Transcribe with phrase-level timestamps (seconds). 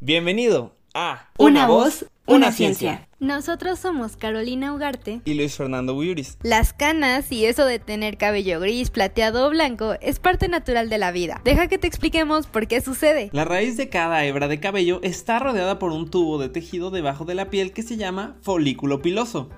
[0.00, 3.08] Bienvenido a Una, voz, una, ciencia.
[3.20, 5.20] Nosotros somos Carolina Ugarte.
[5.24, 6.38] y Luis Fernando Buyuris.
[6.42, 10.98] Las canas y eso de tener cabello gris, plateado o blanco es parte natural de
[10.98, 11.40] la vida.
[11.44, 13.30] Deja que te expliquemos por qué sucede.
[13.32, 17.24] La raíz de cada hebra de cabello está rodeada por un tubo de tejido debajo
[17.24, 19.50] de la piel que se llama folículo piloso.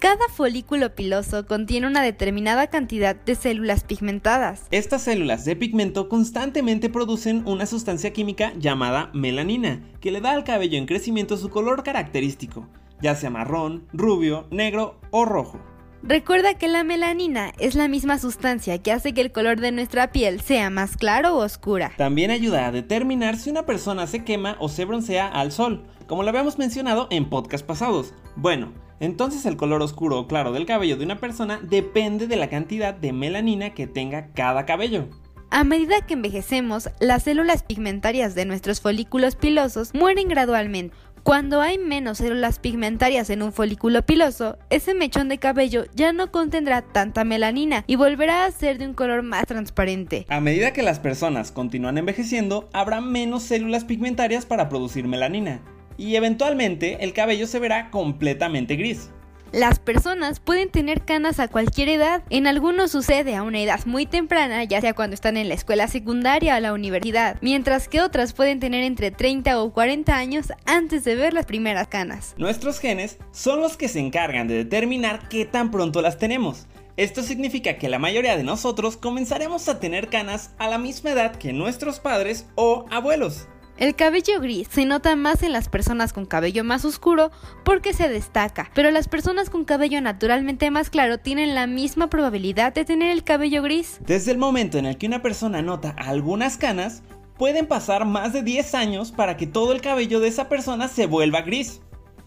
[0.00, 4.62] Cada folículo piloso contiene una determinada cantidad de células pigmentadas.
[4.70, 10.44] Estas células de pigmento constantemente producen una sustancia química llamada melanina, que le da al
[10.44, 12.68] cabello en crecimiento su color característico,
[13.02, 15.58] ya sea marrón, rubio, negro o rojo.
[16.04, 20.12] Recuerda que la melanina es la misma sustancia que hace que el color de nuestra
[20.12, 21.90] piel sea más claro o oscura.
[21.96, 26.22] También ayuda a determinar si una persona se quema o se broncea al sol, como
[26.22, 28.14] lo habíamos mencionado en podcasts pasados.
[28.36, 32.48] Bueno, entonces el color oscuro o claro del cabello de una persona depende de la
[32.48, 35.08] cantidad de melanina que tenga cada cabello.
[35.50, 40.94] A medida que envejecemos, las células pigmentarias de nuestros folículos pilosos mueren gradualmente.
[41.22, 46.30] Cuando hay menos células pigmentarias en un folículo piloso, ese mechón de cabello ya no
[46.30, 50.26] contendrá tanta melanina y volverá a ser de un color más transparente.
[50.28, 55.60] A medida que las personas continúan envejeciendo, habrá menos células pigmentarias para producir melanina,
[55.98, 59.10] y eventualmente el cabello se verá completamente gris.
[59.52, 62.22] Las personas pueden tener canas a cualquier edad.
[62.28, 65.88] En algunos sucede a una edad muy temprana, ya sea cuando están en la escuela
[65.88, 71.02] secundaria o la universidad, mientras que otras pueden tener entre 30 o 40 años antes
[71.04, 72.34] de ver las primeras canas.
[72.36, 76.66] Nuestros genes son los que se encargan de determinar qué tan pronto las tenemos.
[76.98, 81.36] Esto significa que la mayoría de nosotros comenzaremos a tener canas a la misma edad
[81.36, 83.48] que nuestros padres o abuelos.
[83.78, 87.30] El cabello gris se nota más en las personas con cabello más oscuro
[87.64, 92.74] porque se destaca, pero las personas con cabello naturalmente más claro tienen la misma probabilidad
[92.74, 94.00] de tener el cabello gris.
[94.00, 97.04] Desde el momento en el que una persona nota algunas canas,
[97.36, 101.06] pueden pasar más de 10 años para que todo el cabello de esa persona se
[101.06, 101.80] vuelva gris.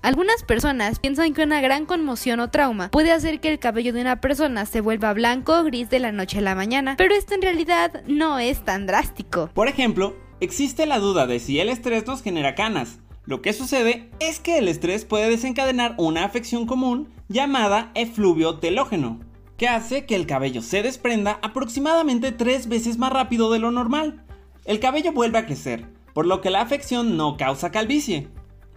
[0.04, 4.00] Algunas personas piensan que una gran conmoción o trauma puede hacer que el cabello de
[4.00, 7.36] una persona se vuelva blanco o gris de la noche a la mañana, pero esto
[7.36, 9.50] en realidad no es tan drástico.
[9.54, 13.00] Por ejemplo, existe la duda de si el estrés nos genera canas.
[13.26, 19.20] Lo que sucede es que el estrés puede desencadenar una afección común llamada efluvio telógeno,
[19.56, 24.26] que hace que el cabello se desprenda aproximadamente tres veces más rápido de lo normal.
[24.66, 28.28] El cabello vuelve a crecer, por lo que la afección no causa calvicie.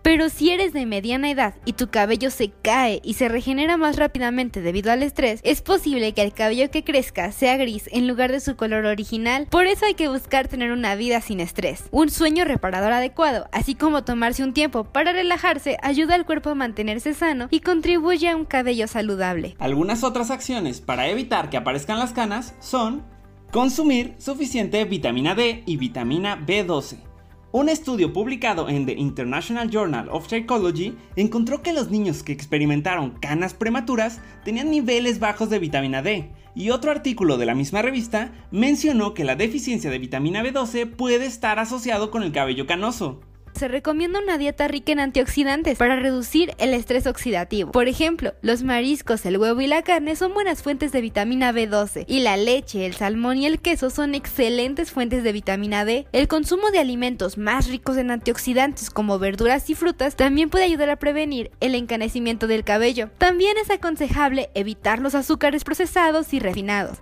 [0.04, 3.96] Pero si eres de mediana edad y tu cabello se cae y se regenera más
[3.96, 8.30] rápidamente debido al estrés, es posible que el cabello que crezca sea gris en lugar
[8.30, 9.46] de su color original.
[9.50, 11.84] Por eso hay que buscar tener una vida sin estrés.
[11.90, 16.54] Un sueño reparador adecuado, así como tomarse un tiempo para relajarse, ayuda al cuerpo a
[16.54, 19.56] mantenerse sano y contribuye a un cabello saludable.
[19.58, 23.06] Algunas otras acciones para evitar que aparezcan las canas son
[23.50, 27.13] consumir suficiente vitamina D y vitamina B12.
[27.54, 33.12] Un estudio publicado en The International Journal of Psychology encontró que los niños que experimentaron
[33.20, 38.32] canas prematuras tenían niveles bajos de vitamina D, y otro artículo de la misma revista
[38.50, 43.20] mencionó que la deficiencia de vitamina B12 puede estar asociado con el cabello canoso.
[43.54, 47.70] Se recomienda una dieta rica en antioxidantes para reducir el estrés oxidativo.
[47.70, 52.04] Por ejemplo, los mariscos, el huevo y la carne son buenas fuentes de vitamina B12
[52.08, 56.04] y la leche, el salmón y el queso son excelentes fuentes de vitamina D.
[56.10, 60.90] El consumo de alimentos más ricos en antioxidantes como verduras y frutas también puede ayudar
[60.90, 63.10] a prevenir el encanecimiento del cabello.
[63.18, 66.98] También es aconsejable evitar los azúcares procesados y refinados.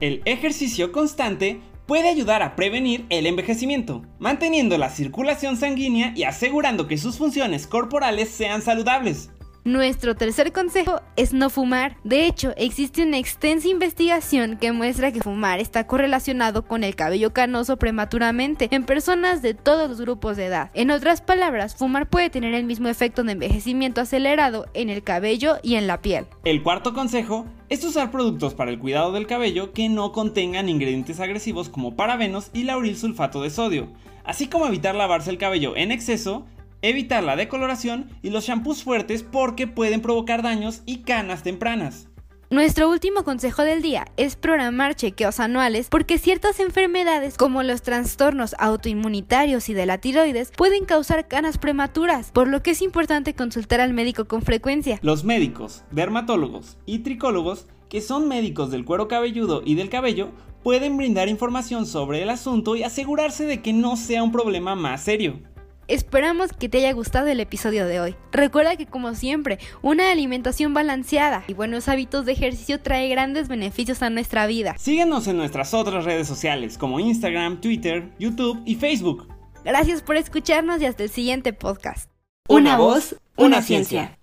[0.00, 6.86] El ejercicio constante puede ayudar a prevenir el envejecimiento, manteniendo la circulación sanguínea y asegurando
[6.86, 9.30] que sus funciones corporales sean saludables.
[9.68, 11.98] Nuestro tercer consejo es no fumar.
[12.02, 17.34] De hecho, existe una extensa investigación que muestra que fumar está correlacionado con el cabello
[17.34, 20.70] canoso prematuramente en personas de todos los grupos de edad.
[20.72, 25.58] En otras palabras, fumar puede tener el mismo efecto de envejecimiento acelerado en el cabello
[25.62, 26.24] y en la piel.
[26.44, 31.20] El cuarto consejo es usar productos para el cuidado del cabello que no contengan ingredientes
[31.20, 33.88] agresivos como parabenos y lauril sulfato de sodio,
[34.24, 36.46] así como evitar lavarse el cabello en exceso
[36.80, 42.06] Evitar la decoloración y los shampoos fuertes porque pueden provocar daños y canas tempranas.
[42.50, 48.54] Nuestro último consejo del día es programar chequeos anuales porque ciertas enfermedades como los trastornos
[48.58, 53.80] autoinmunitarios y de la tiroides pueden causar canas prematuras, por lo que es importante consultar
[53.80, 55.00] al médico con frecuencia.
[55.02, 60.30] Los médicos, dermatólogos y tricólogos, que son médicos del cuero cabelludo y del cabello,
[60.62, 65.02] pueden brindar información sobre el asunto y asegurarse de que no sea un problema más
[65.02, 65.40] serio.
[65.88, 68.14] Esperamos que te haya gustado el episodio de hoy.
[68.30, 74.02] Recuerda que como siempre, una alimentación balanceada y buenos hábitos de ejercicio trae grandes beneficios
[74.02, 74.76] a nuestra vida.
[74.76, 79.28] Síguenos en nuestras otras redes sociales como Instagram, Twitter, YouTube y Facebook.
[79.64, 82.10] Gracias por escucharnos y hasta el siguiente podcast.
[82.48, 84.18] Una voz, una ciencia.